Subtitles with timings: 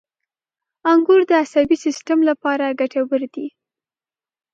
[0.91, 3.47] •انګور د عصبي سیستم لپاره ګټور دي.